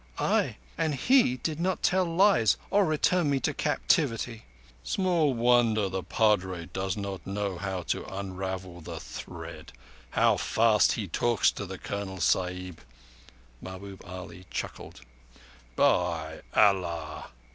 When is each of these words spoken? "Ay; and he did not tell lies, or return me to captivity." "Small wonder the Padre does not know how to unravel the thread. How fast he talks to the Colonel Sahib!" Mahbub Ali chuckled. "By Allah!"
"Ay; 0.17 0.57
and 0.79 0.95
he 0.95 1.37
did 1.37 1.59
not 1.59 1.83
tell 1.83 2.05
lies, 2.05 2.57
or 2.71 2.87
return 2.87 3.29
me 3.29 3.39
to 3.39 3.53
captivity." 3.53 4.45
"Small 4.81 5.31
wonder 5.35 5.89
the 5.89 6.01
Padre 6.01 6.65
does 6.65 6.97
not 6.97 7.27
know 7.27 7.59
how 7.59 7.83
to 7.83 8.03
unravel 8.11 8.81
the 8.81 8.99
thread. 8.99 9.71
How 10.09 10.37
fast 10.37 10.93
he 10.93 11.07
talks 11.07 11.51
to 11.51 11.67
the 11.67 11.77
Colonel 11.77 12.19
Sahib!" 12.19 12.81
Mahbub 13.61 14.03
Ali 14.03 14.47
chuckled. 14.49 15.01
"By 15.75 16.41
Allah!" 16.55 17.29